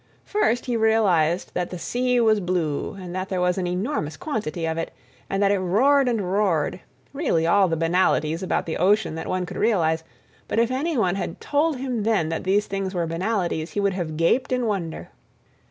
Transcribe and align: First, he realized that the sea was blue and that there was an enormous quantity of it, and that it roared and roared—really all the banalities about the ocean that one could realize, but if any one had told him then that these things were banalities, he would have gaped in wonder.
First, 0.25 0.65
he 0.65 0.75
realized 0.75 1.51
that 1.53 1.69
the 1.69 1.77
sea 1.77 2.19
was 2.19 2.39
blue 2.39 2.93
and 2.95 3.13
that 3.13 3.29
there 3.29 3.39
was 3.39 3.59
an 3.59 3.67
enormous 3.67 4.17
quantity 4.17 4.65
of 4.65 4.75
it, 4.75 4.91
and 5.29 5.43
that 5.43 5.51
it 5.51 5.59
roared 5.59 6.07
and 6.09 6.33
roared—really 6.33 7.45
all 7.45 7.67
the 7.67 7.77
banalities 7.77 8.41
about 8.41 8.65
the 8.65 8.77
ocean 8.77 9.13
that 9.13 9.27
one 9.29 9.45
could 9.45 9.57
realize, 9.57 10.03
but 10.47 10.57
if 10.57 10.71
any 10.71 10.97
one 10.97 11.13
had 11.17 11.39
told 11.39 11.75
him 11.77 12.01
then 12.01 12.29
that 12.29 12.45
these 12.45 12.65
things 12.65 12.95
were 12.95 13.05
banalities, 13.05 13.73
he 13.73 13.79
would 13.79 13.93
have 13.93 14.17
gaped 14.17 14.51
in 14.51 14.65
wonder. 14.65 15.09